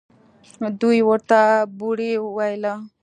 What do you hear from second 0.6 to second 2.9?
دوى ورته بوړۍ ويله.